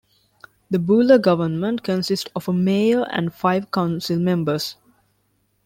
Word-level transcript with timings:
The 0.71 0.79
Buhler 0.79 1.19
government 1.21 1.83
consists 1.83 2.27
of 2.35 2.47
a 2.49 2.53
mayor 2.53 3.03
and 3.11 3.31
five 3.31 3.69
council 3.69 4.17
members. 4.17 4.75